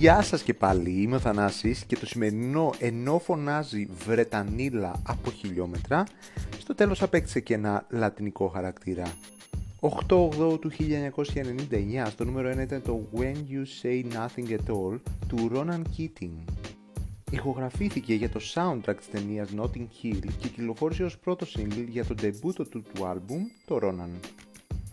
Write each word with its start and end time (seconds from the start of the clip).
Γεια 0.00 0.22
σας 0.22 0.42
και 0.42 0.54
πάλι, 0.54 0.90
είμαι 0.90 1.16
ο 1.16 1.18
Θανάσης 1.18 1.84
και 1.84 1.96
το 1.96 2.06
σημερινό 2.06 2.72
ενώ 2.78 3.18
φωνάζει 3.18 3.88
Βρετανίλα 4.04 5.02
από 5.06 5.30
χιλιόμετρα, 5.30 6.04
στο 6.58 6.74
τέλος 6.74 7.02
απέκτησε 7.02 7.40
και 7.40 7.54
ένα 7.54 7.86
λατινικό 7.90 8.48
χαρακτήρα. 8.48 9.12
8-8 9.80 10.60
του 10.60 10.70
1999 10.70 12.06
στο 12.10 12.24
νούμερο 12.24 12.50
1 12.50 12.58
ήταν 12.58 12.82
το 12.82 13.08
When 13.14 13.34
You 13.34 13.64
Say 13.82 14.04
Nothing 14.12 14.50
At 14.50 14.74
All 14.74 14.98
του 15.28 15.50
Ronan 15.52 15.82
Keating. 15.96 16.52
Ηχογραφήθηκε 17.30 18.14
για 18.14 18.30
το 18.30 18.40
soundtrack 18.54 18.96
της 18.96 19.10
ταινίας 19.10 19.48
Notting 19.56 19.86
Hill 20.02 20.18
και 20.38 20.48
κυκλοφόρησε 20.48 21.04
ως 21.04 21.18
πρώτο 21.18 21.46
single 21.56 21.86
για 21.88 22.04
το 22.04 22.14
debut 22.22 22.54
του 22.54 22.82
του 22.94 23.06
άλμπουμ, 23.06 23.42
το 23.66 23.78
Ronan. 23.82 24.28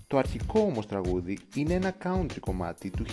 Το 0.09 0.17
αρχικό 0.17 0.59
όμως 0.59 0.85
τραγούδι 0.85 1.37
είναι 1.55 1.73
ένα 1.73 1.95
country 2.03 2.39
κομμάτι 2.39 2.89
του 2.89 3.05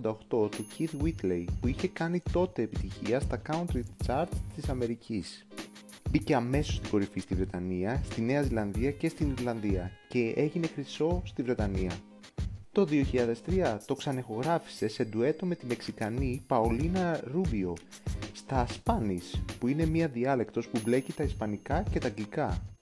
1988 0.00 0.14
του 0.28 0.66
Keith 0.78 1.02
Whitley 1.02 1.44
που 1.60 1.68
είχε 1.68 1.88
κάνει 1.88 2.22
τότε 2.32 2.62
επιτυχία 2.62 3.20
στα 3.20 3.42
country 3.48 3.82
charts 4.06 4.36
της 4.56 4.68
Αμερικής. 4.68 5.46
Μπήκε 6.10 6.34
αμέσως 6.34 6.74
στην 6.74 6.90
κορυφή 6.90 7.20
στη 7.20 7.34
Βρετανία, 7.34 8.02
στη 8.04 8.20
Νέα 8.20 8.42
Ζηλανδία 8.42 8.90
και 8.90 9.08
στην 9.08 9.30
Ιρλανδία 9.30 9.90
και 10.08 10.32
έγινε 10.36 10.66
χρυσό 10.66 11.22
στη 11.24 11.42
Βρετανία. 11.42 11.92
Το 12.72 12.86
2003 12.90 13.76
το 13.86 13.94
ξανεχογράφησε 13.94 14.88
σε 14.88 15.04
ντουέτο 15.04 15.46
με 15.46 15.54
τη 15.54 15.66
Μεξικανή 15.66 16.42
Παολίνα 16.46 17.20
Ρούμπιο 17.24 17.74
στα 18.32 18.66
Spanish 18.66 19.40
που 19.58 19.68
είναι 19.68 19.86
μία 19.86 20.08
διάλεκτος 20.08 20.68
που 20.68 20.80
μπλέκει 20.84 21.12
τα 21.12 21.22
Ισπανικά 21.22 21.82
και 21.82 21.98
τα 21.98 22.06
Αγγλικά 22.06 22.73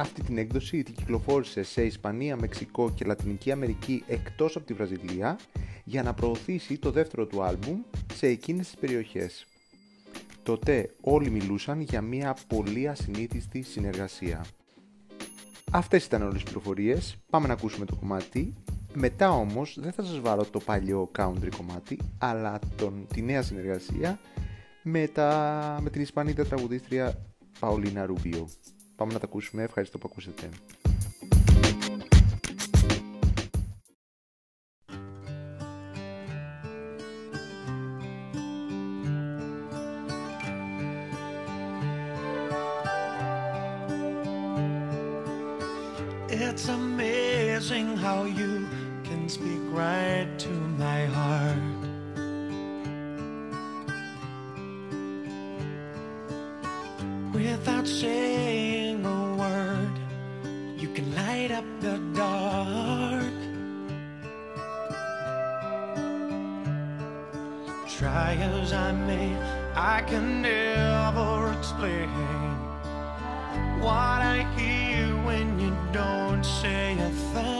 αυτή 0.00 0.22
την 0.22 0.38
έκδοση 0.38 0.82
την 0.82 0.94
κυκλοφόρησε 0.94 1.62
σε 1.62 1.84
Ισπανία, 1.84 2.36
Μεξικό 2.36 2.90
και 2.90 3.04
Λατινική 3.04 3.52
Αμερική 3.52 4.04
εκτός 4.06 4.56
από 4.56 4.66
τη 4.66 4.72
Βραζιλία 4.72 5.38
για 5.84 6.02
να 6.02 6.14
προωθήσει 6.14 6.78
το 6.78 6.90
δεύτερο 6.90 7.26
του 7.26 7.42
άλμπουμ 7.42 7.80
σε 8.14 8.26
εκείνες 8.26 8.66
τις 8.66 8.76
περιοχές. 8.76 9.46
Τότε 10.42 10.94
όλοι 11.00 11.30
μιλούσαν 11.30 11.80
για 11.80 12.02
μια 12.02 12.36
πολύ 12.46 12.88
ασυνήθιστη 12.88 13.62
συνεργασία. 13.62 14.44
Αυτές 15.72 16.04
ήταν 16.04 16.22
όλες 16.22 16.40
οι 16.40 16.44
πληροφορίες, 16.44 17.16
πάμε 17.30 17.46
να 17.46 17.52
ακούσουμε 17.52 17.84
το 17.84 17.94
κομμάτι. 17.94 18.54
Μετά 18.94 19.30
όμως 19.30 19.78
δεν 19.80 19.92
θα 19.92 20.04
σας 20.04 20.20
βάλω 20.20 20.44
το 20.44 20.58
παλιό 20.58 21.10
country 21.18 21.48
κομμάτι, 21.56 21.98
αλλά 22.18 22.58
τον, 22.76 23.06
τη 23.14 23.22
νέα 23.22 23.42
συνεργασία 23.42 24.18
με, 24.82 25.06
τα, 25.06 25.78
με 25.82 25.90
την 25.90 26.00
Ισπανίδα 26.00 26.44
τραγουδίστρια 26.44 27.24
Παολίνα 27.58 28.06
Ρουμπίο. 28.06 28.48
Πάμε 29.00 29.12
να 29.12 29.18
τα 29.18 29.26
ακούσουμε. 29.26 29.62
Ευχαριστώ 29.62 29.98
που 29.98 30.08
ακούσατε. 30.10 30.48
It's 46.28 46.68
amazing 46.68 47.88
how 48.04 48.20
you 48.40 48.52
can 49.06 49.22
speak 49.36 49.62
right 49.82 50.28
to 50.44 50.52
my 50.82 51.00
heart. 51.16 51.80
Without 57.32 57.86
saying 57.86 58.30
a 58.30 58.48
word, 58.50 58.66
you 58.66 58.69
can 61.00 61.14
light 61.14 61.50
up 61.50 61.64
the 61.80 61.98
dark. 62.14 63.32
Try 67.88 68.34
as 68.34 68.72
I 68.72 68.92
may, 68.92 69.36
I 69.74 70.02
can 70.02 70.42
never 70.42 71.52
explain 71.58 72.08
what 73.80 74.20
I 74.34 74.46
hear 74.56 75.16
when 75.24 75.58
you 75.58 75.74
don't 75.92 76.44
say 76.44 76.98
a 76.98 77.10
thing. 77.32 77.59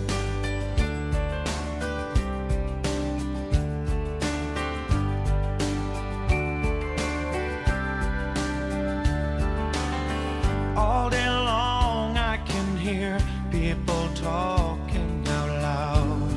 people 13.51 14.07
talking 14.15 15.27
out 15.27 15.49
loud. 15.61 16.29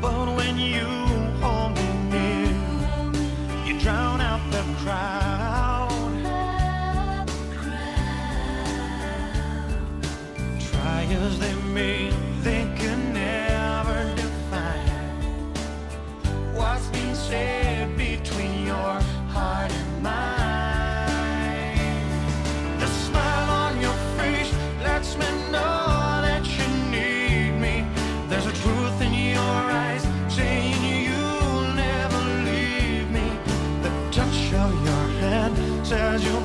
But 0.00 0.36
when 0.36 0.56
you 0.56 0.86
hold 1.42 1.74
me 1.74 1.88
near, 2.12 2.52
you 3.66 3.80
drown 3.80 4.20
out 4.20 4.40
the 4.52 4.64
crowd. 4.82 5.90
Try 10.70 11.04
as 11.10 11.38
they 11.40 11.54
may, 11.74 12.03
says 35.94 36.24
you'll 36.24 36.43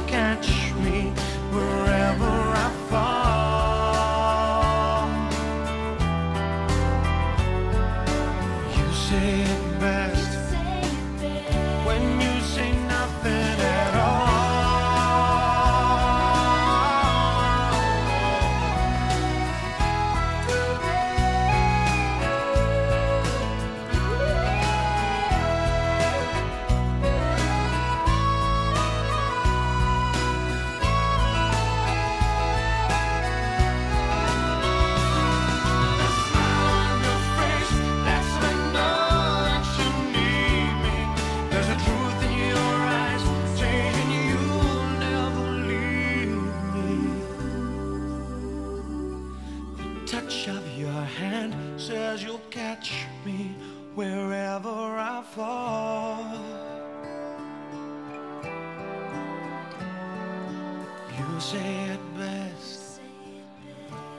Say 61.39 61.85
it 61.85 62.17
best 62.17 62.99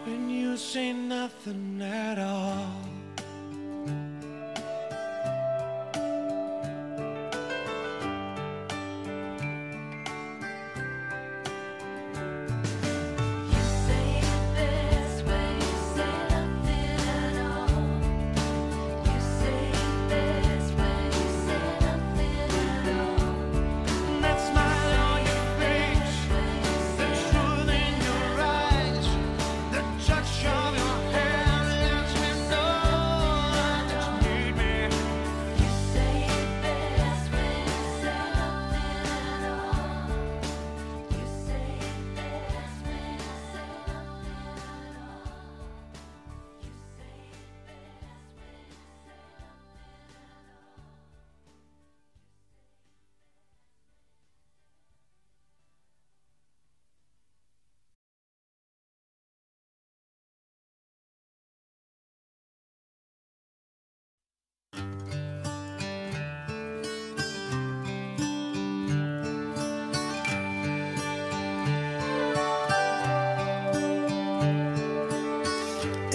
when 0.05 0.31
you 0.31 0.56
say 0.56 0.94
nothing 0.94 1.82
at 1.82 2.19
all. 2.19 2.89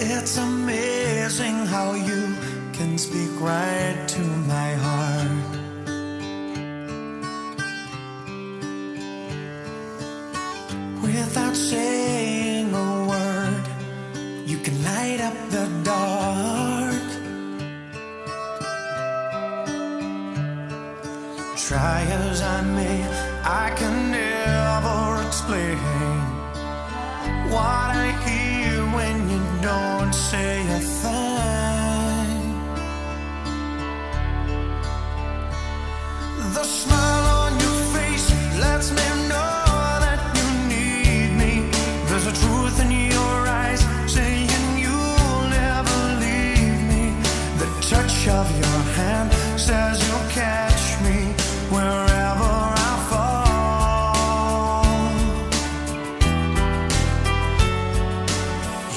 It's 0.08 0.36
amazing 0.38 1.66
how 1.66 1.94
you 1.94 2.36
can 2.72 2.96
speak 2.96 3.32
right 3.40 4.04
to 4.06 4.20
my 4.52 4.70
heart. 4.84 5.52
Without 11.02 11.56
saying 11.56 12.72
a 12.72 13.06
word, 13.10 13.64
you 14.46 14.58
can 14.58 14.76
light 14.84 15.20
up 15.20 15.36
the 15.50 15.66
dark. 15.82 17.06
Try 21.66 22.02
as 22.22 22.42
I 22.42 22.62
may, 22.62 23.02
I 23.42 23.74
can 23.74 24.12
never 24.12 25.26
explain 25.26 25.78
what 27.50 27.90
I 28.04 28.12
hear 28.24 28.65
say 30.36 30.60
a 30.78 30.80
thing. 31.02 32.40
The 36.56 36.64
smile 36.80 37.26
on 37.42 37.52
your 37.64 37.78
face 37.96 38.26
lets 38.64 38.88
me 38.98 39.06
know 39.30 39.60
that 40.04 40.20
you 40.36 40.46
need 40.74 41.30
me. 41.42 41.52
There's 42.08 42.26
a 42.32 42.34
truth 42.42 42.76
in 42.84 42.90
your 43.16 43.36
eyes 43.62 43.80
saying 44.16 44.68
you'll 44.84 45.44
never 45.60 45.98
leave 46.24 46.78
me. 46.92 47.04
The 47.60 47.68
touch 47.92 48.16
of 48.38 48.46
your 48.62 48.80
hand 48.98 49.28
says 49.66 49.94
you'll 50.06 50.30
catch 50.42 50.82
me 51.06 51.18
wherever 51.74 52.52
I 52.88 52.92
fall. 53.10 54.86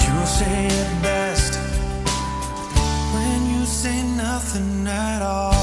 You 0.04 0.16
say 0.38 0.58
it 0.82 1.09
nothing 4.50 4.88
at 4.88 5.22
all. 5.22 5.59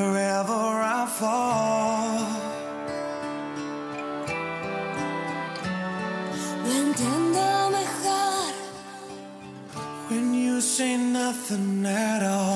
wherever 0.00 0.82
I 0.98 1.06
fall. 1.06 2.26
Entiendo 6.78 7.70
mejor 7.70 8.52
when 10.08 10.34
you 10.34 10.60
say 10.60 10.96
nothing 10.96 11.84
at 11.86 12.22
all. 12.22 12.51